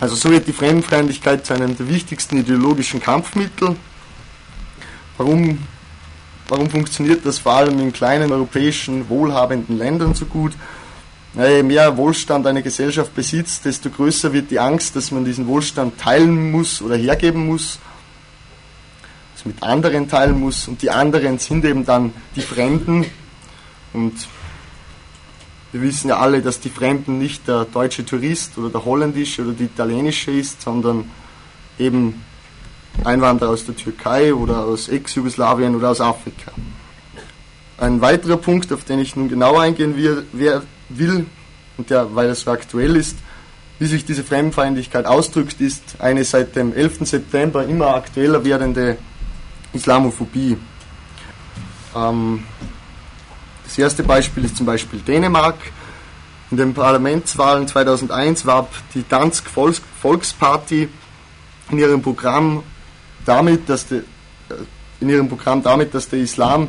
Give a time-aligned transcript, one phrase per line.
[0.00, 3.76] Also so wird die Fremdenfeindlichkeit zu einem der wichtigsten ideologischen Kampfmittel.
[5.18, 5.58] Warum,
[6.48, 10.52] warum funktioniert das vor allem in kleinen europäischen wohlhabenden Ländern so gut?
[11.34, 16.00] Je mehr Wohlstand eine Gesellschaft besitzt, desto größer wird die Angst, dass man diesen Wohlstand
[16.00, 17.78] teilen muss oder hergeben muss,
[19.36, 23.04] es mit anderen teilen muss und die anderen sind eben dann die Fremden
[23.92, 24.14] und
[25.72, 29.52] wir wissen ja alle, dass die Fremden nicht der deutsche Tourist oder der holländische oder
[29.52, 31.10] der italienische ist, sondern
[31.78, 32.22] eben
[33.04, 36.52] Einwanderer aus der Türkei oder aus Ex-Jugoslawien oder aus Afrika.
[37.78, 41.26] Ein weiterer Punkt, auf den ich nun genauer eingehen will
[41.76, 43.16] und der, weil es so aktuell ist,
[43.78, 47.06] wie sich diese Fremdenfeindlichkeit ausdrückt, ist eine seit dem 11.
[47.08, 48.98] September immer aktueller werdende
[49.72, 50.58] Islamophobie.
[51.96, 52.44] Ähm,
[53.70, 55.54] das erste Beispiel ist zum Beispiel Dänemark.
[56.50, 60.88] In den Parlamentswahlen 2001 warb die Dansk Volksparty
[61.70, 62.64] in ihrem Programm
[63.24, 64.02] damit, dass de, äh,
[65.00, 66.66] in ihrem Programm damit, dass der Islam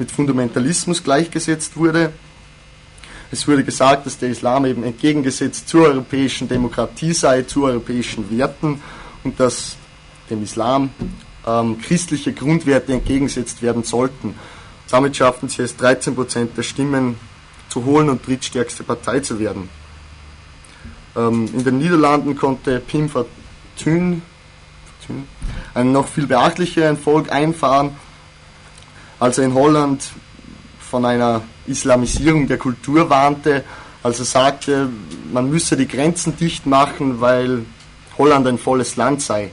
[0.00, 2.12] mit Fundamentalismus gleichgesetzt wurde.
[3.30, 8.82] Es wurde gesagt, dass der Islam eben entgegengesetzt zur europäischen Demokratie sei, zu europäischen Werten
[9.22, 9.76] und dass
[10.28, 10.90] dem Islam
[11.46, 14.34] ähm, christliche Grundwerte entgegengesetzt werden sollten.
[14.92, 17.16] Damit schafften sie es, 13 Prozent der Stimmen
[17.70, 19.70] zu holen und drittstärkste Partei zu werden.
[21.16, 24.20] Ähm, in den Niederlanden konnte Pim Fortuyn
[25.72, 27.96] einen noch viel beachtlicheren Erfolg einfahren,
[29.18, 30.10] als er in Holland
[30.78, 33.64] von einer Islamisierung der Kultur warnte,
[34.02, 34.90] als er sagte,
[35.32, 37.64] man müsse die Grenzen dicht machen, weil
[38.18, 39.52] Holland ein volles Land sei.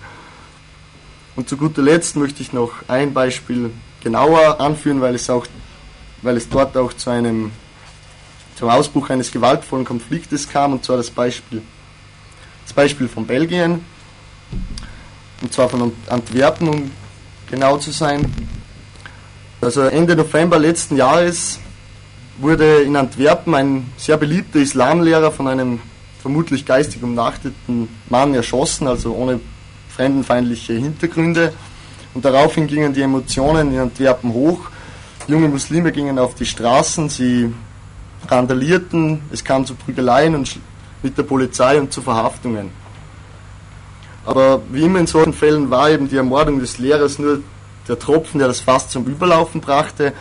[1.38, 3.72] Und zu guter Letzt möchte ich noch ein Beispiel
[4.04, 5.46] genauer anführen, weil es auch,
[6.22, 7.52] weil es dort auch zu einem
[8.56, 11.62] zum Ausbruch eines gewaltvollen Konfliktes kam, und zwar das Beispiel,
[12.66, 13.86] das Beispiel von Belgien,
[15.42, 16.92] und zwar von Antwerpen, um
[17.50, 18.34] genau zu sein.
[19.62, 21.60] Also Ende November letzten Jahres
[22.38, 25.80] wurde in Antwerpen ein sehr beliebter Islamlehrer von einem
[26.22, 29.40] vermutlich geistig umnachteten Mann erschossen, also ohne
[29.90, 31.54] fremdenfeindliche Hintergründe.
[32.20, 34.60] Und daraufhin gingen die Emotionen in Antwerpen hoch.
[35.30, 37.54] Junge Muslime gingen auf die Straßen, sie
[38.28, 40.60] randalierten, es kam zu Prügeleien und
[41.02, 42.72] mit der Polizei und zu Verhaftungen.
[44.26, 47.42] Aber wie immer in solchen Fällen war eben die Ermordung des Lehrers nur
[47.88, 50.12] der Tropfen, der das Fass zum Überlaufen brachte.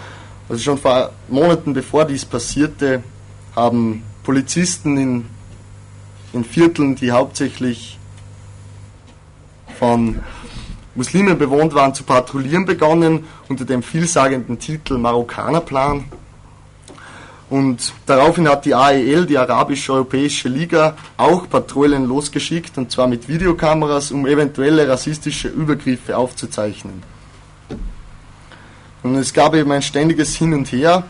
[0.49, 3.03] Also schon vor Monaten bevor dies passierte,
[3.57, 5.25] haben Polizisten in,
[6.33, 7.99] in Vierteln, die hauptsächlich
[9.81, 10.21] von
[10.99, 16.07] Muslime bewohnt waren, zu patrouillieren begonnen unter dem vielsagenden Titel Marokkanerplan.
[17.49, 24.11] Und daraufhin hat die AEL, die Arabisch-Europäische Liga, auch Patrouillen losgeschickt, und zwar mit Videokameras,
[24.11, 27.01] um eventuelle rassistische Übergriffe aufzuzeichnen.
[29.05, 31.05] Und es gab eben ein ständiges Hin und Her.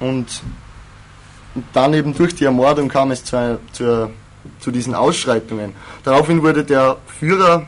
[0.00, 0.42] Und,
[1.74, 4.10] dann eben durch die Ermordung kam es zu, zu,
[4.60, 5.74] zu diesen Ausschreitungen.
[6.02, 7.66] Daraufhin wurde der Führer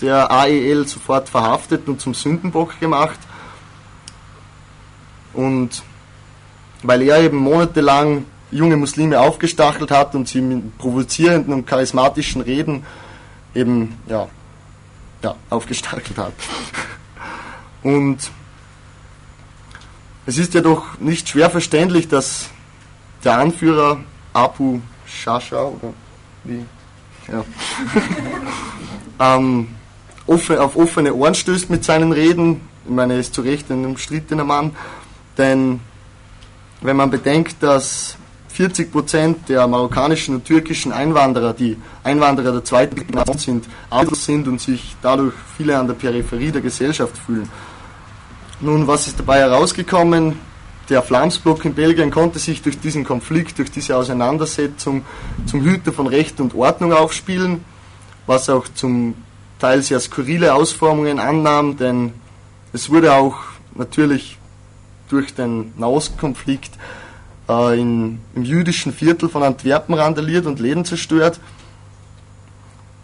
[0.00, 3.18] der AEL sofort verhaftet und zum Sündenbock gemacht.
[5.32, 5.82] Und
[6.82, 12.84] weil er eben monatelang junge Muslime aufgestachelt hat und sie mit provozierenden und charismatischen Reden
[13.54, 14.28] eben ja,
[15.22, 16.34] ja, aufgestachelt hat.
[17.82, 18.30] Und
[20.26, 22.48] es ist ja doch nicht schwer verständlich, dass
[23.24, 24.00] der Anführer
[24.32, 25.92] Abu Shasha oder
[26.44, 26.64] wie
[27.30, 27.44] ja,
[29.36, 29.68] ähm,
[30.26, 32.60] offen, auf offene Ohren stößt mit seinen Reden.
[32.84, 34.72] Ich meine, er ist zu Recht ein umstrittener Mann,
[35.38, 35.80] denn
[36.80, 38.16] wenn man bedenkt, dass
[38.48, 44.46] 40 Prozent der marokkanischen und türkischen Einwanderer, die Einwanderer der zweiten Generation sind, Adel sind
[44.46, 47.48] und sich dadurch viele an der Peripherie der Gesellschaft fühlen.
[48.60, 50.38] Nun, was ist dabei herausgekommen?
[50.88, 55.04] Der Flamsblock in Belgien konnte sich durch diesen Konflikt, durch diese Auseinandersetzung
[55.46, 57.64] zum Hüter von Recht und Ordnung aufspielen,
[58.26, 59.14] was auch zum
[59.64, 62.12] Teil sehr skurrile Ausformungen annahm, denn
[62.74, 63.36] es wurde auch
[63.74, 64.36] natürlich
[65.08, 66.72] durch den Nahostkonflikt
[67.48, 71.40] äh, in, im jüdischen Viertel von Antwerpen randaliert und Läden zerstört,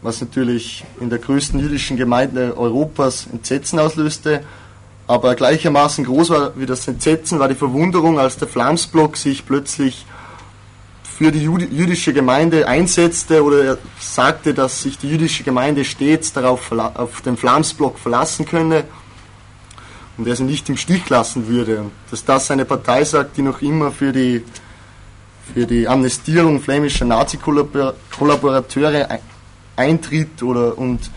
[0.03, 4.45] was natürlich in der größten jüdischen Gemeinde Europas Entsetzen auslöste.
[5.07, 10.05] Aber gleichermaßen groß war wie das Entsetzen war die Verwunderung, als der Flamsblock sich plötzlich
[11.21, 16.73] für die jüdische Gemeinde einsetzte oder er sagte, dass sich die jüdische Gemeinde stets darauf
[16.73, 18.85] auf den Flamsblock verlassen könne
[20.17, 21.91] und er sie nicht im Stich lassen würde.
[22.11, 24.43] Dass das eine Partei sagt, die noch immer für die,
[25.53, 29.21] für die Amnestierung flämischer Nazi-Kollaborateure
[29.77, 31.11] eintritt oder und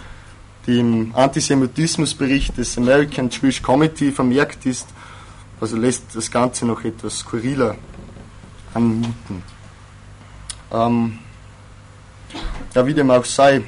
[0.67, 4.89] dem Antisemitismusbericht des American Jewish Committee vermerkt ist,
[5.61, 7.77] also lässt das Ganze noch etwas skurriler
[8.73, 9.52] anmuten.
[10.73, 11.19] Ähm,
[12.73, 13.61] ja, wie dem auch sei,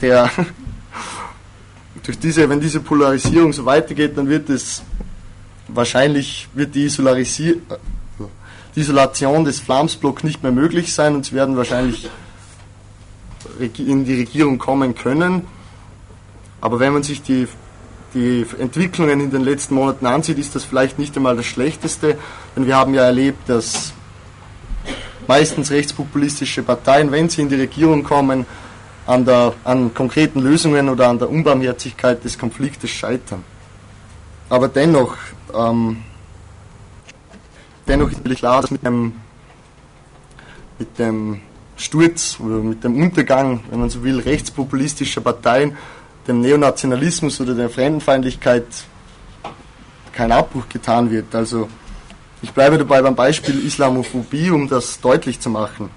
[0.00, 0.30] der
[2.04, 4.82] durch diese, wenn diese Polarisierung so weitergeht, dann wird es
[5.68, 12.08] wahrscheinlich wird die, die Isolation des Flamsblock nicht mehr möglich sein und sie werden wahrscheinlich
[13.58, 15.42] in die Regierung kommen können.
[16.60, 17.48] Aber wenn man sich die,
[18.14, 22.16] die Entwicklungen in den letzten Monaten ansieht, ist das vielleicht nicht einmal das Schlechteste,
[22.54, 23.92] denn wir haben ja erlebt, dass
[25.28, 28.46] meistens rechtspopulistische Parteien, wenn sie in die Regierung kommen,
[29.06, 33.44] an, der, an konkreten Lösungen oder an der Unbarmherzigkeit des Konfliktes scheitern.
[34.48, 35.16] Aber dennoch,
[35.54, 36.02] ähm,
[37.86, 39.12] dennoch ist natürlich klar, dass mit dem,
[40.78, 41.40] mit dem
[41.76, 45.76] Sturz oder mit dem Untergang, wenn man so will, rechtspopulistischer Parteien,
[46.26, 48.66] dem Neonationalismus oder der Fremdenfeindlichkeit
[50.12, 51.34] kein Abbruch getan wird.
[51.34, 51.68] Also
[52.42, 55.90] ich bleibe dabei beim Beispiel Islamophobie, um das deutlich zu machen.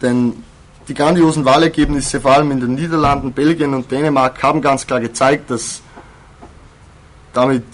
[0.00, 0.42] Denn
[0.88, 5.50] die grandiosen Wahlergebnisse, vor allem in den Niederlanden, Belgien und Dänemark, haben ganz klar gezeigt,
[5.50, 5.82] dass
[7.32, 7.64] damit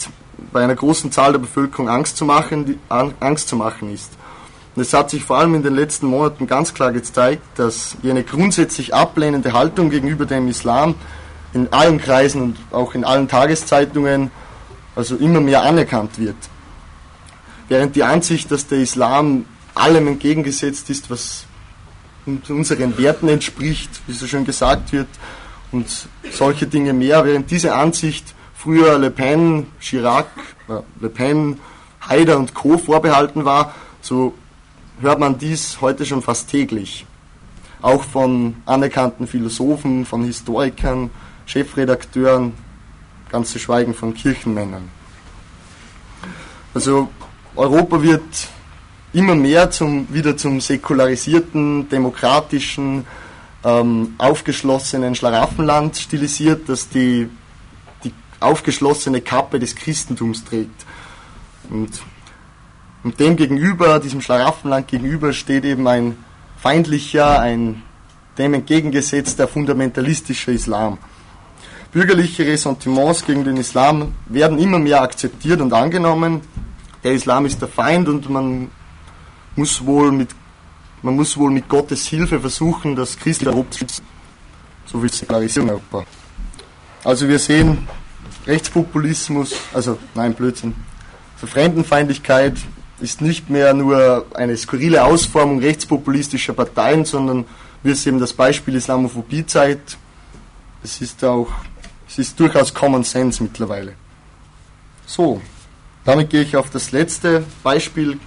[0.53, 2.79] bei einer großen Zahl der Bevölkerung Angst zu machen,
[3.21, 4.13] Angst zu machen ist.
[4.75, 8.23] Und es hat sich vor allem in den letzten Monaten ganz klar gezeigt, dass jene
[8.23, 10.95] grundsätzlich ablehnende Haltung gegenüber dem Islam
[11.55, 14.31] in allen Kreisen und auch in allen Tageszeitungen
[14.95, 16.37] also immer mehr anerkannt wird.
[17.69, 21.47] Während die Ansicht, dass der Islam allem entgegengesetzt ist, was
[22.49, 25.09] unseren Werten entspricht, wie so schön gesagt wird,
[25.73, 30.27] und solche Dinge mehr, während diese Ansicht früher Le Pen, Chirac,
[30.69, 31.59] äh, Le Pen,
[32.09, 32.79] Haider und Co.
[32.79, 34.35] vorbehalten war, so
[35.01, 37.05] hört man dies heute schon fast täglich.
[37.83, 41.11] Auch von anerkannten Philosophen, von Historikern,
[41.47, 42.53] Chefredakteuren,
[43.31, 44.89] ganz zu schweigen von Kirchenmännern.
[46.75, 47.09] Also
[47.57, 48.23] Europa wird
[49.13, 53.07] immer mehr zum, wieder zum säkularisierten, demokratischen,
[53.65, 57.29] ähm, aufgeschlossenen Schlaraffenland stilisiert, das die,
[58.05, 60.85] die aufgeschlossene Kappe des Christentums trägt.
[61.71, 61.91] Und,
[63.03, 66.17] und dem gegenüber, diesem Schlaraffenland gegenüber, steht eben ein
[66.59, 67.83] feindlicher, ein
[68.39, 70.99] dem entgegengesetzter fundamentalistischer Islam.
[71.93, 76.43] Bürgerliche Ressentiments gegen den Islam werden immer mehr akzeptiert und angenommen.
[77.07, 78.69] Der Islam ist der Feind und man
[79.55, 80.31] muss wohl mit,
[81.03, 84.05] man muss wohl mit Gottes Hilfe versuchen, das christliche Europa zu schützen.
[84.87, 85.81] So wie Säkularisierung.
[87.05, 87.87] Also wir sehen
[88.45, 90.75] Rechtspopulismus, also nein, Blödsinn.
[91.37, 92.57] Also Fremdenfeindlichkeit
[92.99, 97.45] ist nicht mehr nur eine skurrile Ausformung rechtspopulistischer Parteien, sondern
[97.85, 99.97] wie es eben das Beispiel Islamophobie zeigt,
[100.83, 101.51] es ist auch,
[102.09, 103.93] es ist durchaus Common Sense mittlerweile.
[105.07, 105.41] So,
[106.07, 108.19] damit gehe ich auf das letzte Beispiel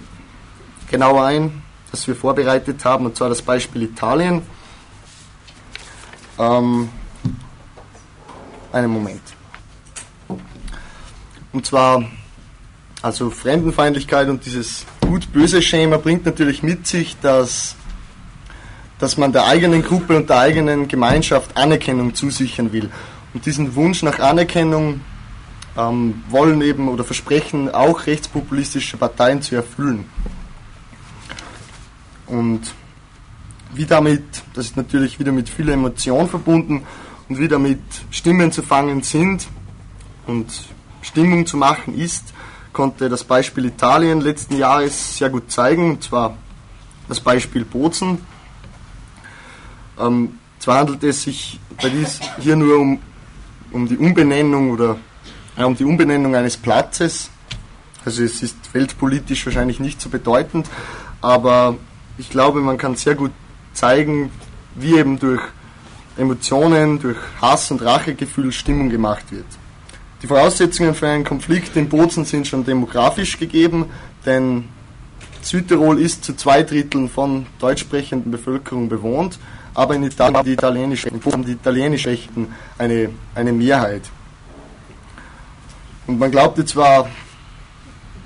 [0.90, 4.42] genauer ein, das wir vorbereitet haben, und zwar das Beispiel Italien.
[6.38, 6.90] Ähm,
[8.70, 9.22] einen Moment.
[11.52, 12.04] Und zwar,
[13.02, 17.74] also Fremdenfeindlichkeit und dieses gut-böse-Schema bringt natürlich mit sich, dass,
[18.98, 22.90] dass man der eigenen Gruppe und der eigenen Gemeinschaft Anerkennung zusichern will.
[23.32, 25.00] Und diesen Wunsch nach Anerkennung
[25.80, 30.04] ähm, wollen eben oder versprechen auch rechtspopulistische Parteien zu erfüllen.
[32.26, 32.60] Und
[33.72, 36.82] wie damit, das ist natürlich wieder mit viel Emotion verbunden
[37.28, 39.46] und wie damit Stimmen zu fangen sind
[40.26, 40.46] und
[41.02, 42.34] Stimmung zu machen ist,
[42.72, 46.36] konnte das Beispiel Italien letzten Jahres sehr gut zeigen, und zwar
[47.08, 48.18] das Beispiel Bozen.
[49.98, 52.98] Ähm, zwar handelt es sich bei dies hier nur um,
[53.72, 54.96] um die Umbenennung oder
[55.66, 57.30] um die Umbenennung eines Platzes.
[58.04, 60.66] Also es ist weltpolitisch wahrscheinlich nicht so bedeutend,
[61.20, 61.76] aber
[62.18, 63.32] ich glaube, man kann sehr gut
[63.74, 64.30] zeigen,
[64.74, 65.42] wie eben durch
[66.16, 69.46] Emotionen, durch Hass und Rachegefühl Stimmung gemacht wird.
[70.22, 73.86] Die Voraussetzungen für einen Konflikt in Bozen sind schon demografisch gegeben,
[74.26, 74.64] denn
[75.40, 79.38] Südtirol ist zu zwei Dritteln von deutsch sprechenden Bevölkerung bewohnt,
[79.72, 80.46] aber in Italien haben
[81.44, 84.02] die italienischen, Rechten eine, eine Mehrheit.
[86.10, 87.08] Und man glaubte zwar,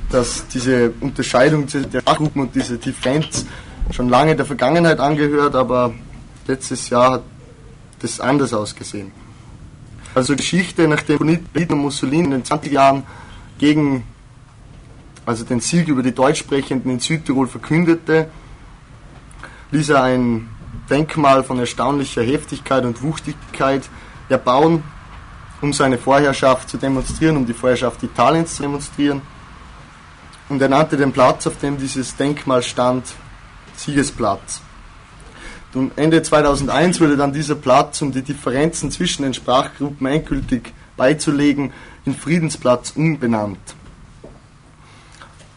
[0.08, 3.44] dass diese Unterscheidung der Fachgruppen und diese Differenz
[3.90, 5.92] schon lange der Vergangenheit angehört, aber
[6.46, 7.24] letztes Jahr hat
[8.00, 9.12] das anders ausgesehen.
[10.14, 11.18] Also Geschichte, nachdem
[11.52, 13.02] Benito Mussolini in den 20 Jahren
[13.58, 14.04] gegen
[15.26, 18.28] also den Sieg über die Deutschsprechenden in Südtirol verkündete,
[19.72, 20.48] ließ er ein
[20.88, 23.82] Denkmal von erstaunlicher Heftigkeit und Wuchtigkeit
[24.30, 24.82] erbauen,
[25.60, 29.22] um seine Vorherrschaft zu demonstrieren, um die Vorherrschaft Italiens zu demonstrieren.
[30.48, 33.04] Und er nannte den Platz, auf dem dieses Denkmal stand,
[33.76, 34.60] Siegesplatz.
[35.74, 41.72] Und Ende 2001 wurde dann dieser Platz, um die Differenzen zwischen den Sprachgruppen endgültig beizulegen,
[42.04, 43.58] in Friedensplatz umbenannt.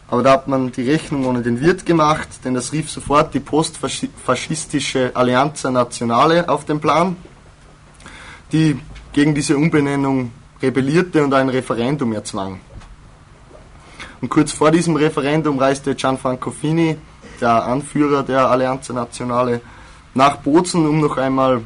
[0.10, 3.42] Aber da hat man die Rechnung ohne den Wirt gemacht, denn das rief sofort die
[3.42, 7.18] postfaschistische Allianza Nazionale auf den Plan,
[8.54, 8.80] die
[9.18, 10.32] gegen diese Umbenennung
[10.62, 12.60] rebellierte und ein Referendum erzwang.
[14.22, 16.98] Und kurz vor diesem Referendum reiste Gianfranco Fini,
[17.42, 19.62] der Anführer der Allianza Nazionale,
[20.14, 21.62] nach Bozen, um noch einmal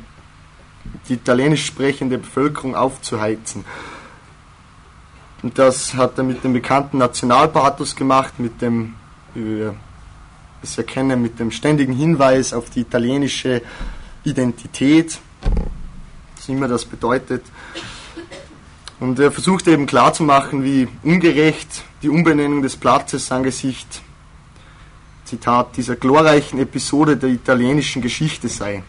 [1.10, 3.66] die italienisch sprechende Bevölkerung aufzuheizen.
[5.44, 8.94] Und das hat er mit dem bekannten Nationalpathos gemacht, mit dem,
[9.34, 9.76] wie wir
[10.64, 13.62] es erkennen, mit dem ständigen Hinweis auf die italienische
[14.24, 15.20] Identität,
[16.42, 17.44] was immer das bedeutet.
[19.00, 24.02] Und er versucht eben klarzumachen, wie ungerecht die Umbenennung des Platzes angesichts,
[25.26, 28.82] Zitat, dieser glorreichen Episode der italienischen Geschichte sei.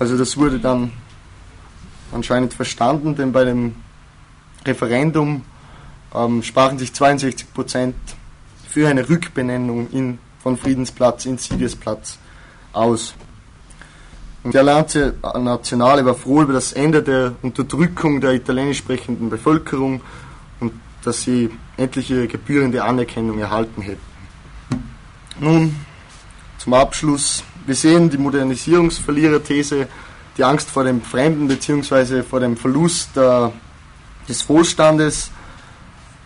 [0.00, 0.92] Also das wurde dann
[2.12, 3.76] anscheinend verstanden, denn bei dem
[4.66, 5.42] Referendum
[6.12, 7.94] ähm, sprachen sich 62 Prozent
[8.68, 12.18] für eine Rückbenennung in, von Friedensplatz in Siegesplatz
[12.72, 13.14] aus.
[14.42, 20.00] Und die Allianz Nationale war froh über das Ende der Unterdrückung der italienisch sprechenden Bevölkerung
[20.58, 20.72] und
[21.04, 24.00] dass sie endlich ihre gebührende Anerkennung erhalten hätten.
[25.38, 25.76] Nun,
[26.58, 27.44] zum Abschluss.
[27.66, 29.86] Wir sehen die Modernisierungsverlierer-These,
[30.36, 32.22] die Angst vor dem Fremden bzw.
[32.22, 33.52] vor dem Verlust der
[34.28, 35.30] des Wohlstandes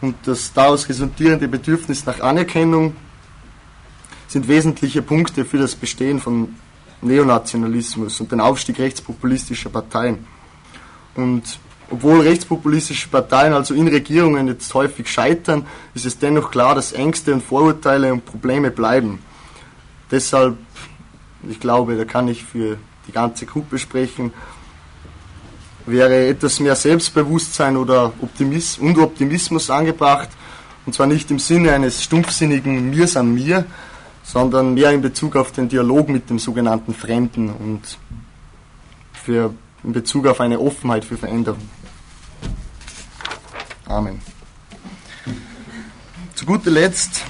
[0.00, 2.94] und das daraus resultierende Bedürfnis nach Anerkennung
[4.28, 6.54] sind wesentliche Punkte für das Bestehen von
[7.02, 10.26] Neonationalismus und den Aufstieg rechtspopulistischer Parteien.
[11.14, 11.58] Und
[11.90, 17.32] obwohl rechtspopulistische Parteien also in Regierungen jetzt häufig scheitern, ist es dennoch klar, dass Ängste
[17.32, 19.20] und Vorurteile und Probleme bleiben.
[20.10, 20.56] Deshalb,
[21.48, 22.76] ich glaube, da kann ich für
[23.06, 24.32] die ganze Gruppe sprechen,
[25.86, 30.28] wäre etwas mehr Selbstbewusstsein oder Optimismus und Optimismus angebracht.
[30.84, 33.64] Und zwar nicht im Sinne eines stumpfsinnigen Mirs an mir,
[34.26, 37.98] sondern mehr in Bezug auf den Dialog mit dem sogenannten Fremden und
[39.12, 39.54] für,
[39.84, 41.68] in Bezug auf eine Offenheit für Veränderung.
[43.86, 44.20] Amen.
[46.34, 47.22] Zu guter Letzt,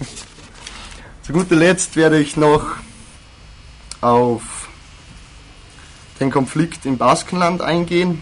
[1.22, 2.74] zu guter Letzt werde ich noch
[4.00, 4.68] auf
[6.18, 8.20] den Konflikt im Baskenland eingehen.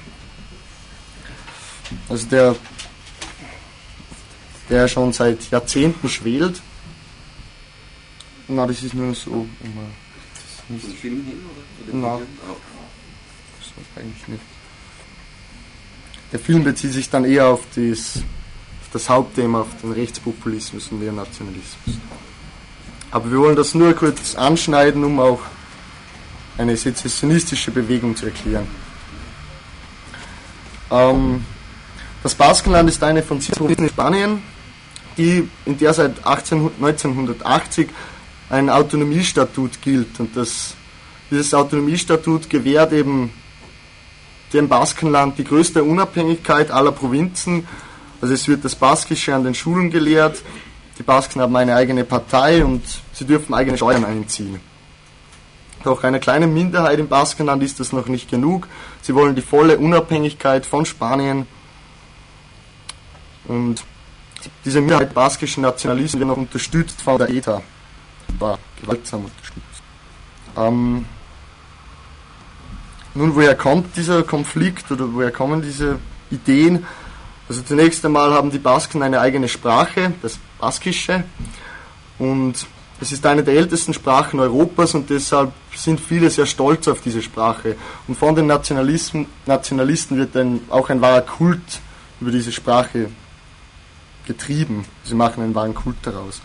[2.10, 2.54] Also der,
[4.68, 6.60] der schon seit Jahrzehnten schwelt.
[8.48, 9.46] Na, das ist nur so.
[10.68, 11.40] Das ist Film hin
[11.90, 11.98] oder?
[11.98, 12.26] oder Nein.
[13.60, 14.42] So, eigentlich nicht.
[16.32, 21.00] Der Film bezieht sich dann eher auf das, auf das Hauptthema, auf den Rechtspopulismus und
[21.00, 21.96] den Nationalismus.
[23.10, 25.40] Aber wir wollen das nur kurz anschneiden, um auch
[26.58, 28.66] eine sezessionistische Bewegung zu erklären.
[30.90, 31.44] Ähm,
[32.22, 34.42] das Baskenland ist eine von sieben Provinzen in Spanien,
[35.16, 37.88] die in der seit 18, 1980
[38.50, 40.20] ein Autonomiestatut gilt.
[40.20, 40.74] Und das,
[41.30, 43.30] dieses Autonomiestatut gewährt eben
[44.52, 47.66] dem Baskenland die größte Unabhängigkeit aller Provinzen.
[48.20, 50.42] Also es wird das Baskische an den Schulen gelehrt,
[50.98, 52.82] die Basken haben eine eigene Partei und
[53.12, 54.60] sie dürfen eigene Steuern einziehen.
[55.82, 58.68] Doch einer kleinen Minderheit im Baskenland ist das noch nicht genug.
[59.02, 61.46] Sie wollen die volle Unabhängigkeit von Spanien.
[63.46, 63.84] Und
[64.64, 67.60] diese Minderheit baskischen Nationalisten wird noch unterstützt von der ETA.
[68.38, 69.82] War gewaltsam unterstützt.
[70.56, 71.04] Ähm,
[73.14, 75.98] nun, woher kommt dieser Konflikt oder woher kommen diese
[76.30, 76.84] Ideen?
[77.48, 81.24] Also zunächst einmal haben die Basken eine eigene Sprache, das Baskische.
[82.18, 82.66] Und
[83.00, 87.22] es ist eine der ältesten Sprachen Europas und deshalb sind viele sehr stolz auf diese
[87.22, 87.76] Sprache.
[88.08, 91.80] Und von den Nationalisten, Nationalisten wird dann auch ein wahrer Kult
[92.20, 93.10] über diese Sprache
[94.26, 94.86] getrieben.
[95.04, 96.40] Sie machen einen wahren Kult daraus.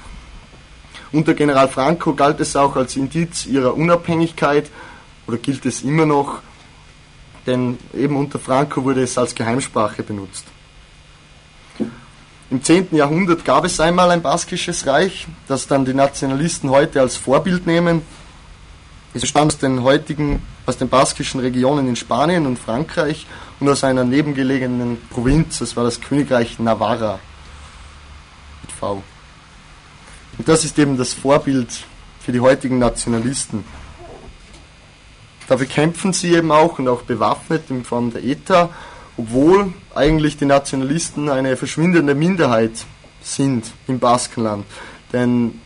[1.12, 4.70] Unter General Franco galt es auch als Indiz ihrer Unabhängigkeit
[5.28, 6.40] oder gilt es immer noch,
[7.48, 10.46] denn eben unter Franco wurde es als Geheimsprache benutzt.
[12.52, 12.90] Im 10.
[12.92, 18.02] Jahrhundert gab es einmal ein baskisches Reich, das dann die Nationalisten heute als Vorbild nehmen.
[19.14, 23.26] Es bestand aus den heutigen, aus den baskischen Regionen in Spanien und Frankreich
[23.60, 27.20] und aus einer nebengelegenen Provinz, das war das Königreich Navarra.
[28.62, 29.04] mit V.
[30.40, 31.68] Und das ist eben das Vorbild
[32.22, 33.66] für die heutigen Nationalisten.
[35.50, 38.70] Dafür kämpfen sie eben auch und auch bewaffnet in Form der ETA,
[39.18, 42.86] obwohl eigentlich die Nationalisten eine verschwindende Minderheit
[43.22, 44.66] sind im Baskenland.
[45.12, 45.60] Denn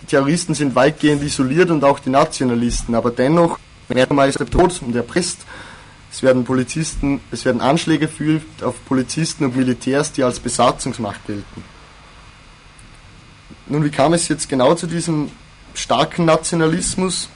[0.00, 4.96] die Terroristen sind weitgehend isoliert und auch die Nationalisten, aber dennoch werden meist bedroht und
[4.96, 5.40] erpresst.
[6.10, 11.62] Es werden Polizisten, es werden Anschläge geführt auf Polizisten und Militärs, die als Besatzungsmacht gelten.
[13.70, 15.30] Nun, wie kam es jetzt genau zu diesem
[15.74, 17.28] starken Nationalismus?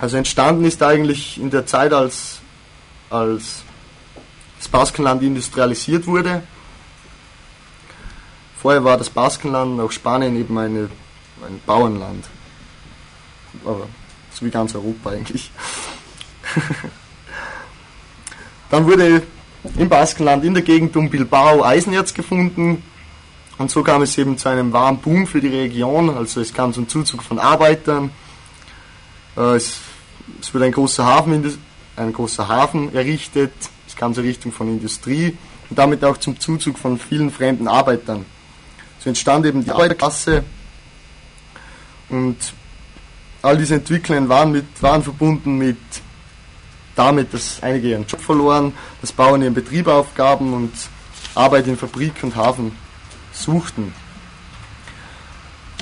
[0.00, 2.40] Also entstanden ist eigentlich in der Zeit, als,
[3.08, 3.62] als
[4.58, 6.42] das Baskenland industrialisiert wurde.
[8.60, 10.90] Vorher war das Baskenland, auch Spanien, eben eine,
[11.46, 12.24] ein Bauernland.
[13.64, 13.86] Aber
[14.32, 15.52] so wie ganz Europa eigentlich.
[18.70, 19.22] Dann wurde
[19.76, 22.82] im Baskenland in der Gegend um Bilbao Eisenerz gefunden
[23.58, 26.10] und so kam es eben zu einem wahren Boom für die Region.
[26.10, 28.10] Also es kam zum Zuzug von Arbeitern.
[29.36, 29.80] Äh, es,
[30.40, 31.58] es wurde ein großer Hafen,
[31.96, 33.52] ein großer Hafen errichtet.
[33.86, 35.36] Es kam zur Richtung von Industrie
[35.68, 38.24] und damit auch zum Zuzug von vielen fremden Arbeitern.
[39.00, 40.44] So entstand eben die Arbeiterklasse
[42.08, 42.36] und
[43.42, 45.78] all diese Entwicklungen waren, mit, waren verbunden mit
[46.94, 50.72] damit, dass einige ihren Job verloren, dass Bauern ihren Betrieb aufgaben und
[51.34, 52.72] Arbeit in Fabrik und Hafen
[53.42, 53.92] suchten.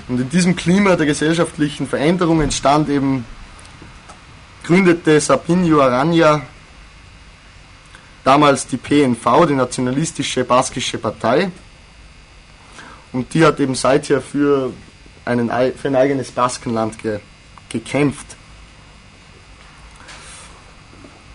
[0.08, 3.24] Und in diesem Klima der gesellschaftlichen Veränderung entstand eben,
[4.62, 6.42] gründete Sabinho Aranya
[8.24, 11.50] damals die PNV, die Nationalistische Baskische Partei.
[13.12, 14.72] Und die hat eben seither für,
[15.24, 17.20] einen, für ein eigenes Baskenland ge,
[17.68, 18.26] gekämpft.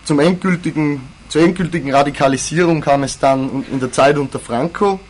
[0.04, 5.00] Zum endgültigen, zur endgültigen Radikalisierung kam es dann in der Zeit unter Franco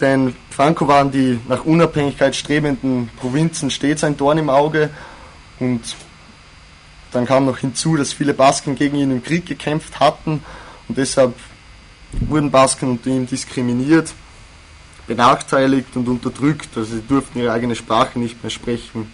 [0.00, 4.90] denn Franco waren die nach Unabhängigkeit strebenden Provinzen stets ein Dorn im Auge
[5.58, 5.80] und
[7.10, 10.42] dann kam noch hinzu, dass viele Basken gegen ihn im Krieg gekämpft hatten
[10.88, 11.34] und deshalb
[12.12, 14.12] wurden Basken unter ihm diskriminiert,
[15.06, 16.68] benachteiligt und unterdrückt.
[16.76, 19.12] Also sie durften ihre eigene Sprache nicht mehr sprechen.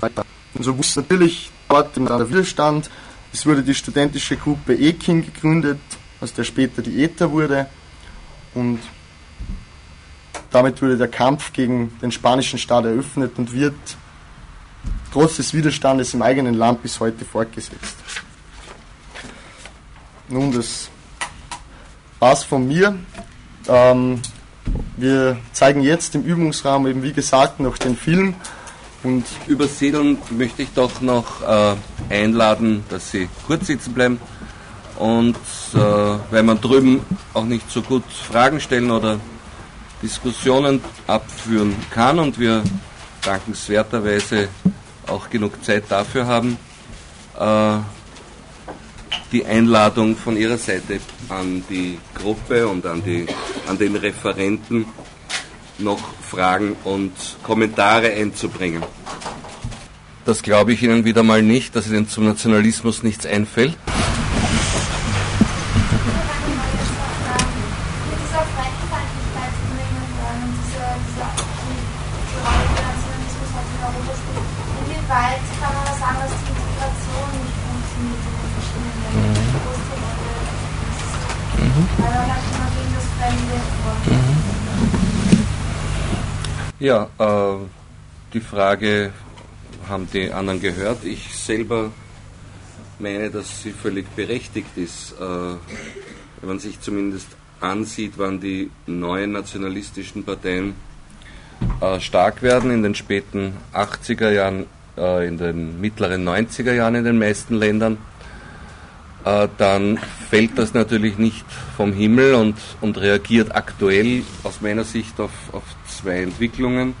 [0.00, 2.90] Und so wuchs natürlich dort der Widerstand.
[3.32, 5.80] Es wurde die studentische Gruppe Ekin gegründet,
[6.20, 7.66] aus der später die ETA wurde.
[8.54, 8.80] Und
[10.50, 13.74] damit wurde der Kampf gegen den spanischen Staat eröffnet und wird
[15.12, 17.96] trotz des Widerstandes im eigenen Land bis heute fortgesetzt.
[20.28, 20.90] Nun, das
[22.18, 22.98] war's von mir.
[23.66, 24.20] Ähm,
[24.96, 28.34] wir zeigen jetzt im Übungsraum eben wie gesagt noch den Film.
[29.04, 31.76] Und übersiedeln möchte ich doch noch äh,
[32.10, 34.20] einladen, dass Sie kurz sitzen bleiben
[34.98, 35.36] und
[35.74, 37.00] äh, weil man drüben
[37.32, 39.20] auch nicht so gut Fragen stellen oder
[40.02, 42.62] Diskussionen abführen kann und wir
[43.22, 44.48] dankenswerterweise
[45.06, 46.56] auch genug Zeit dafür haben,
[47.38, 47.78] äh,
[49.32, 53.26] die Einladung von Ihrer Seite an die Gruppe und an, die,
[53.66, 54.86] an den Referenten
[55.78, 58.82] noch Fragen und Kommentare einzubringen.
[60.24, 63.76] Das glaube ich Ihnen wieder mal nicht, dass Ihnen zum Nationalismus nichts einfällt.
[86.88, 87.66] Ja, äh,
[88.32, 89.12] die Frage
[89.90, 91.04] haben die anderen gehört.
[91.04, 91.90] Ich selber
[92.98, 95.12] meine, dass sie völlig berechtigt ist.
[95.12, 97.28] Äh, wenn man sich zumindest
[97.60, 100.76] ansieht, wann die neuen nationalistischen Parteien
[101.82, 104.64] äh, stark werden, in den späten 80er Jahren,
[104.96, 107.98] äh, in den mittleren 90er Jahren in den meisten Ländern,
[109.24, 109.98] dann
[110.30, 111.44] fällt das natürlich nicht
[111.76, 116.94] vom Himmel und, und reagiert aktuell aus meiner Sicht auf, auf zwei Entwicklungen,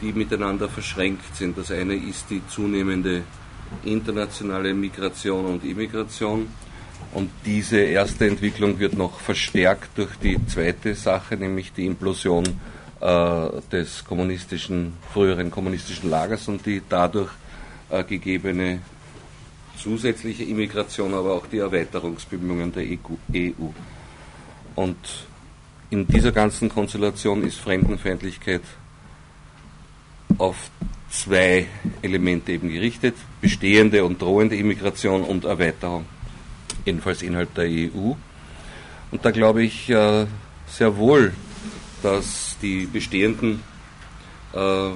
[0.00, 1.58] die miteinander verschränkt sind.
[1.58, 3.22] Das eine ist die zunehmende
[3.84, 6.48] internationale Migration und Immigration.
[7.12, 12.44] Und diese erste Entwicklung wird noch verstärkt durch die zweite Sache, nämlich die Implosion
[13.00, 17.30] äh, des kommunistischen, früheren kommunistischen Lagers und die dadurch
[17.88, 18.80] äh, gegebene
[19.82, 23.14] zusätzliche Immigration, aber auch die Erweiterungsbemühungen der EU.
[23.32, 23.52] E
[24.74, 24.96] und
[25.90, 28.62] in dieser ganzen Konstellation ist Fremdenfeindlichkeit
[30.38, 30.70] auf
[31.10, 31.66] zwei
[32.02, 36.04] Elemente eben gerichtet, bestehende und drohende Immigration und Erweiterung,
[36.84, 38.12] jedenfalls innerhalb der EU.
[39.10, 40.26] Und da glaube ich äh,
[40.68, 41.32] sehr wohl,
[42.02, 43.62] dass die bestehenden
[44.52, 44.90] äh,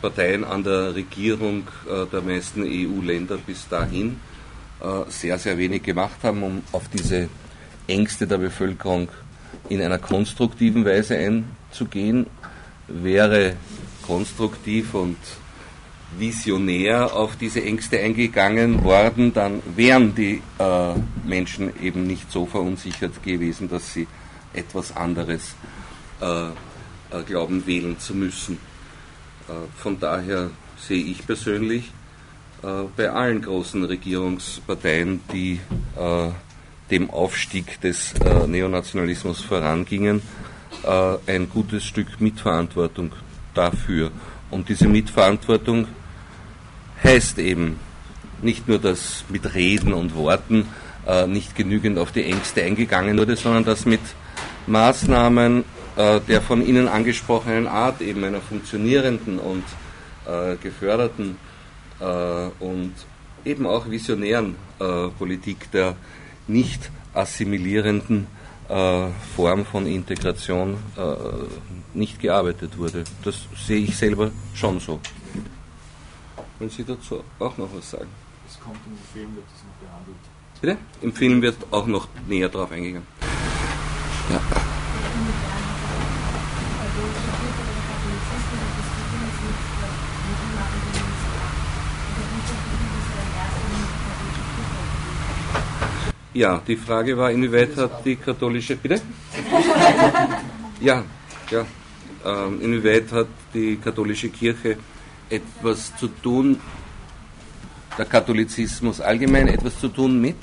[0.00, 4.18] Parteien an der Regierung äh, der meisten EU-Länder bis dahin
[5.08, 7.28] sehr, sehr wenig gemacht haben, um auf diese
[7.88, 9.08] Ängste der Bevölkerung
[9.68, 12.26] in einer konstruktiven Weise einzugehen,
[12.86, 13.56] wäre
[14.06, 15.16] konstruktiv und
[16.18, 20.94] visionär auf diese Ängste eingegangen worden, dann wären die äh,
[21.26, 24.06] Menschen eben nicht so verunsichert gewesen, dass sie
[24.54, 25.54] etwas anderes
[26.20, 28.58] äh, äh, glauben, wählen zu müssen.
[29.48, 31.97] Äh, von daher sehe ich persönlich äh,
[32.60, 35.60] bei allen großen Regierungsparteien, die
[35.96, 36.30] äh,
[36.90, 38.14] dem Aufstieg des
[38.46, 40.22] Neonationalismus vorangingen,
[41.26, 43.12] ein gutes Stück Mitverantwortung
[43.54, 44.10] dafür.
[44.50, 45.86] Und diese Mitverantwortung
[47.02, 47.78] heißt eben
[48.42, 50.66] nicht nur, dass mit Reden und Worten
[51.06, 54.00] äh, nicht genügend auf die Ängste eingegangen wurde, sondern dass mit
[54.66, 55.64] Maßnahmen
[55.96, 59.64] äh, der von Ihnen angesprochenen Art, eben einer funktionierenden und
[60.26, 61.47] äh, geförderten äh,
[62.00, 62.94] und
[63.44, 65.96] eben auch visionären äh, Politik der
[66.46, 68.26] nicht assimilierenden
[68.68, 70.76] äh, Form von Integration
[71.94, 73.04] nicht gearbeitet wurde.
[73.24, 75.00] Das sehe ich selber schon so.
[76.58, 78.08] Wollen Sie dazu auch noch was sagen?
[78.48, 80.16] Es kommt im Film, wird das noch behandelt.
[80.60, 80.76] Bitte?
[81.02, 83.06] Im Film wird auch noch näher darauf eingegangen.
[84.30, 84.40] Ja.
[96.34, 99.00] Ja, die Frage war, inwieweit hat die katholische, bitte?
[100.80, 101.02] Ja,
[101.50, 101.66] ja.
[102.24, 104.76] Ähm, inwieweit hat die katholische Kirche
[105.28, 106.60] etwas zu tun,
[107.96, 110.36] der Katholizismus allgemein etwas zu tun mit,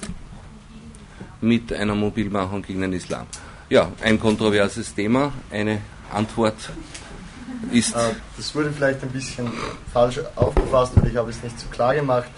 [1.40, 3.28] mit einer Mobilmachung gegen den Islam.
[3.70, 5.80] Ja, ein kontroverses Thema, eine
[6.12, 6.70] Antwort
[7.72, 7.96] ist.
[7.96, 9.50] Äh, das wurde vielleicht ein bisschen
[9.94, 12.30] falsch aufgefasst oder ich habe es nicht so klar gemacht.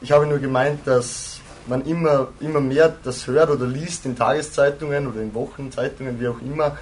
[0.00, 1.39] Ich habe nur gemeint, dass
[1.70, 6.40] man immer, immer mehr das hört oder liest in Tageszeitungen oder in Wochenzeitungen, wie auch
[6.40, 6.76] immer,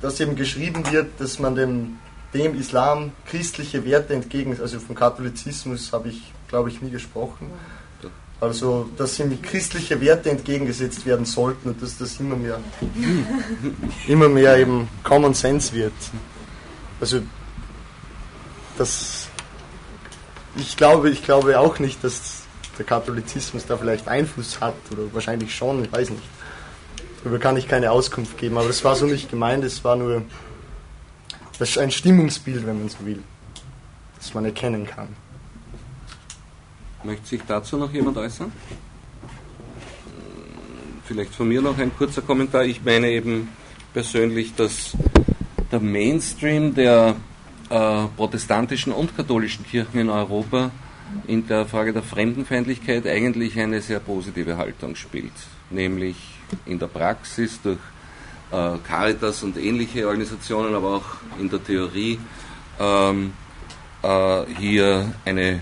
[0.00, 1.98] dass eben geschrieben wird, dass man dem
[2.34, 7.50] dem Islam christliche Werte entgegen, also vom Katholizismus habe ich, glaube ich, nie gesprochen.
[8.40, 12.60] Also, dass ihm christliche Werte entgegengesetzt werden sollten und dass das immer mehr,
[14.06, 15.92] immer mehr eben Common Sense wird.
[17.00, 17.20] Also,
[18.76, 19.26] das,
[20.56, 22.42] ich glaube, ich glaube auch nicht, dass
[22.78, 26.22] der Katholizismus da vielleicht Einfluss hat oder wahrscheinlich schon, ich weiß nicht.
[27.24, 30.22] Darüber kann ich keine Auskunft geben, aber es war so nicht gemeint, es war nur
[31.58, 33.20] das ist ein Stimmungsbild, wenn man so will,
[34.16, 35.08] das man erkennen kann.
[37.02, 38.52] Möchte sich dazu noch jemand äußern?
[41.04, 42.64] Vielleicht von mir noch ein kurzer Kommentar.
[42.64, 43.48] Ich meine eben
[43.92, 44.96] persönlich, dass
[45.72, 47.16] der Mainstream der
[47.70, 50.70] äh, protestantischen und katholischen Kirchen in Europa
[51.26, 55.32] in der Frage der Fremdenfeindlichkeit eigentlich eine sehr positive Haltung spielt.
[55.70, 56.16] Nämlich
[56.66, 57.78] in der Praxis durch
[58.50, 62.18] äh, Caritas und ähnliche Organisationen, aber auch in der Theorie
[62.80, 63.32] ähm,
[64.02, 65.60] äh, hier eine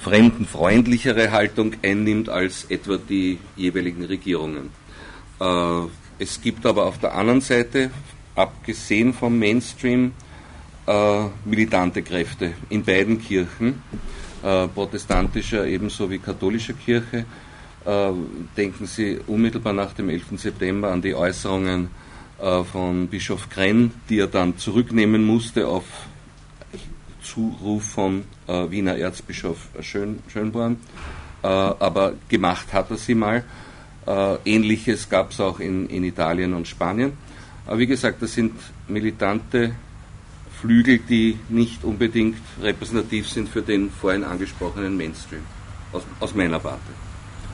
[0.00, 4.70] fremdenfreundlichere Haltung einnimmt als etwa die jeweiligen Regierungen.
[5.40, 5.86] Äh,
[6.18, 7.90] es gibt aber auf der anderen Seite,
[8.34, 10.12] abgesehen vom Mainstream,
[10.86, 13.82] äh, militante Kräfte in beiden Kirchen,
[14.42, 17.24] äh, protestantischer ebenso wie katholischer Kirche,
[17.84, 18.12] äh,
[18.56, 20.38] denken Sie unmittelbar nach dem 11.
[20.38, 21.88] September an die Äußerungen
[22.40, 25.84] äh, von Bischof Krenn, die er dann zurücknehmen musste auf
[27.22, 30.76] Zuruf von äh, Wiener Erzbischof Schön, Schönborn.
[31.42, 33.44] aber gemacht hat er sie mal.
[34.44, 37.12] Ähnliches gab es auch in, in Italien und Spanien.
[37.66, 38.52] Aber wie gesagt, das sind
[38.88, 39.74] militante
[40.62, 45.42] Flügel, die nicht unbedingt repräsentativ sind für den vorhin angesprochenen Mainstream,
[45.92, 46.92] aus, aus meiner Warte.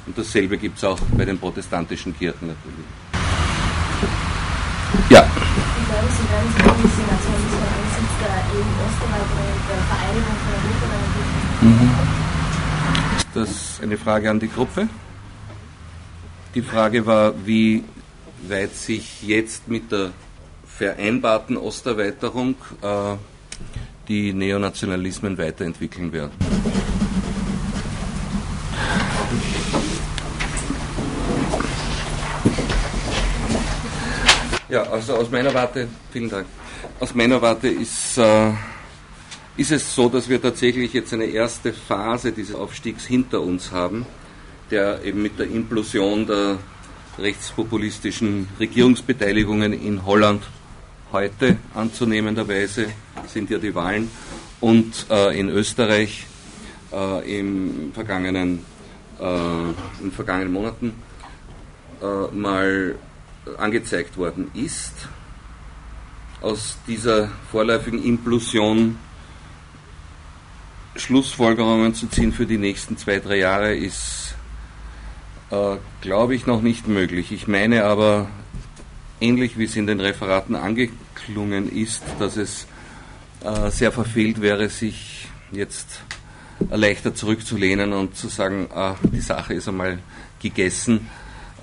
[0.04, 2.84] Und dasselbe gibt es auch bei den protestantischen Kirchen natürlich.
[5.08, 5.22] Ja.
[5.22, 10.52] Wie glauben Sie, werden Sie diese Nationalismus angesichts der EU-Osterweiterung der Vereinigung von
[11.72, 12.04] Europa.
[13.16, 14.86] Ist das eine Frage an die Gruppe?
[16.54, 17.84] Die Frage war, wie
[18.46, 20.12] weit sich jetzt mit der
[20.78, 23.16] vereinbarten Osterweiterung äh,
[24.06, 26.30] die Neonationalismen weiterentwickeln werden.
[34.68, 36.46] Ja, also aus meiner Warte, vielen Dank.
[37.00, 38.52] Aus meiner Warte ist, äh,
[39.56, 44.06] ist es so, dass wir tatsächlich jetzt eine erste Phase dieses Aufstiegs hinter uns haben,
[44.70, 46.58] der eben mit der Implosion der
[47.18, 50.44] rechtspopulistischen Regierungsbeteiligungen in Holland
[51.12, 52.88] heute anzunehmenderweise
[53.26, 54.10] sind ja die Wahlen
[54.60, 56.26] und äh, in Österreich
[56.92, 58.64] äh, im vergangenen,
[59.20, 60.94] äh, in vergangenen Monaten
[62.02, 62.96] äh, mal
[63.56, 64.92] angezeigt worden ist.
[66.40, 68.96] Aus dieser vorläufigen Implosion
[70.94, 74.34] Schlussfolgerungen zu ziehen für die nächsten zwei, drei Jahre ist,
[75.50, 77.32] äh, glaube ich, noch nicht möglich.
[77.32, 78.28] Ich meine aber,
[79.20, 82.66] ähnlich wie es in den Referaten angeklungen ist, dass es
[83.44, 86.00] äh, sehr verfehlt wäre, sich jetzt
[86.70, 89.98] leichter zurückzulehnen und zu sagen, ah, die Sache ist einmal
[90.40, 91.08] gegessen.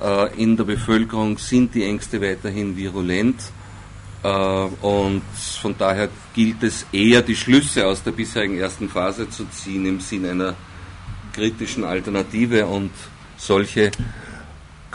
[0.01, 3.41] Äh, in der Bevölkerung sind die Ängste weiterhin virulent
[4.23, 5.23] äh, und
[5.61, 9.99] von daher gilt es eher, die Schlüsse aus der bisherigen ersten Phase zu ziehen im
[9.99, 10.55] Sinne einer
[11.33, 12.91] kritischen Alternative und
[13.37, 13.91] solche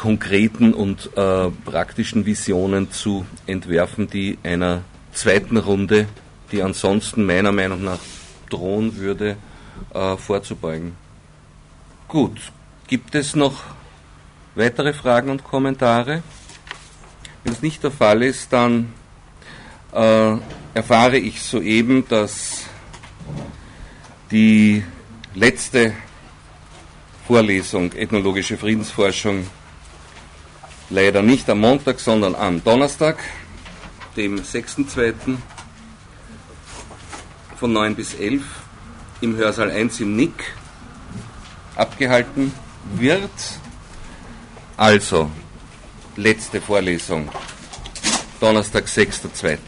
[0.01, 4.81] konkreten und äh, praktischen Visionen zu entwerfen, die einer
[5.13, 6.07] zweiten Runde,
[6.51, 7.99] die ansonsten meiner Meinung nach
[8.49, 9.37] drohen würde,
[9.93, 10.97] äh, vorzubeugen.
[12.09, 12.41] Gut,
[12.87, 13.63] gibt es noch
[14.55, 16.23] weitere Fragen und Kommentare?
[17.45, 18.95] Wenn es nicht der Fall ist, dann
[19.93, 20.35] äh,
[20.73, 22.65] erfahre ich soeben, dass
[24.31, 24.83] die
[25.35, 25.93] letzte
[27.27, 29.45] Vorlesung Ethnologische Friedensforschung
[30.91, 33.19] leider nicht am Montag, sondern am Donnerstag,
[34.17, 35.37] dem 6.2.
[37.59, 38.43] von 9 bis 11
[39.21, 40.55] im Hörsaal 1 im Nick
[41.77, 42.53] abgehalten
[42.97, 43.31] wird.
[44.77, 45.31] Also,
[46.17, 47.29] letzte Vorlesung,
[48.41, 49.59] Donnerstag, 6.2.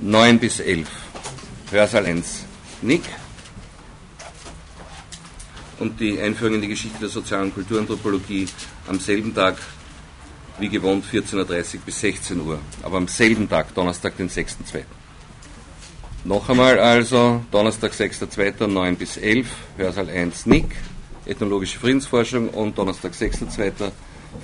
[0.00, 0.88] 9 bis 11,
[1.70, 2.44] Hörsaal 1
[2.82, 3.02] Nick
[5.78, 8.48] und die Einführung in die Geschichte der sozialen Kulturanthropologie
[8.86, 9.56] am selben Tag
[10.58, 14.82] wie gewohnt 14.30 Uhr bis 16 Uhr, aber am selben Tag, Donnerstag, den 6.2.
[16.24, 20.76] Noch einmal also, Donnerstag, 6.2., 9 bis 11, Hörsaal 1 Nick,
[21.24, 23.92] Ethnologische Friedensforschung und Donnerstag, 6.2.,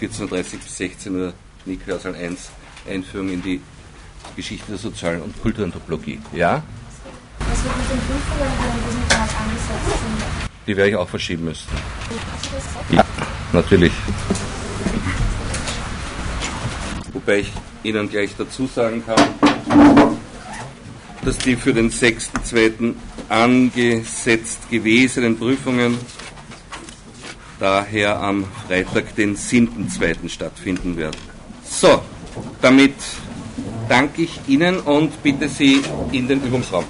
[0.00, 1.32] 14.30 bis 16 Uhr,
[1.64, 2.50] Nick, Hörsaal 1,
[2.88, 3.60] Einführung in die
[4.36, 6.20] Geschichte der sozialen und Kulturanthropologie.
[6.32, 6.62] Ja?
[7.38, 10.42] Was wird mit den Prüfungen, die an diesem Tag angesetzt sind?
[10.66, 11.68] Die werde ich auch verschieben müssen.
[12.90, 13.04] Ja,
[13.52, 13.92] natürlich.
[17.24, 17.52] Wobei ich
[17.84, 19.20] Ihnen gleich dazu sagen kann,
[21.24, 22.94] dass die für den 6.2.
[23.28, 25.98] angesetzt gewesenen Prüfungen
[27.60, 30.28] daher am Freitag, den 7.2.
[30.28, 31.16] stattfinden werden.
[31.64, 32.02] So,
[32.60, 32.94] damit
[33.88, 35.80] danke ich Ihnen und bitte Sie
[36.10, 36.84] in den Übungsraum.